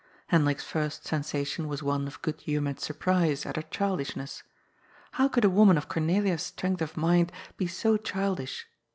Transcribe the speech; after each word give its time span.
Hendrik's 0.29 0.63
first 0.63 1.05
sensation 1.05 1.67
was 1.67 1.83
one 1.83 2.07
of 2.07 2.19
good 2.23 2.41
humoured 2.41 2.79
surprise 2.79 3.45
at 3.45 3.55
her 3.55 3.61
child 3.61 3.99
ishness. 3.99 4.41
How 5.11 5.27
could 5.27 5.45
a 5.45 5.47
woman 5.51 5.77
of 5.77 5.89
Cornelia's 5.89 6.41
strength 6.41 6.81
of 6.81 6.97
mind 6.97 7.31
be 7.55 7.67
so 7.67 7.97
childish 7.97 8.65